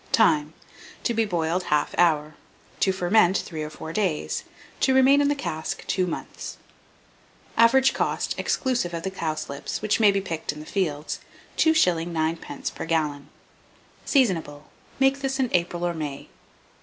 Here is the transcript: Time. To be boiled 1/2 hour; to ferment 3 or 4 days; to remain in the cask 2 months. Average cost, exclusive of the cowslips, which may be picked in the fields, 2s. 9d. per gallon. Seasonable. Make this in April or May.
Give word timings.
Time. 0.11 0.55
To 1.03 1.13
be 1.13 1.25
boiled 1.25 1.65
1/2 1.65 1.93
hour; 1.99 2.33
to 2.79 2.91
ferment 2.91 3.37
3 3.37 3.61
or 3.61 3.69
4 3.69 3.93
days; 3.93 4.43
to 4.79 4.95
remain 4.95 5.21
in 5.21 5.27
the 5.27 5.35
cask 5.35 5.85
2 5.85 6.07
months. 6.07 6.57
Average 7.55 7.93
cost, 7.93 8.33
exclusive 8.35 8.95
of 8.95 9.03
the 9.03 9.11
cowslips, 9.11 9.79
which 9.79 9.99
may 9.99 10.11
be 10.11 10.19
picked 10.19 10.51
in 10.51 10.59
the 10.59 10.65
fields, 10.65 11.19
2s. 11.57 12.11
9d. 12.11 12.73
per 12.73 12.85
gallon. 12.85 13.29
Seasonable. 14.03 14.63
Make 14.99 15.19
this 15.19 15.39
in 15.39 15.49
April 15.53 15.85
or 15.85 15.93
May. 15.93 16.29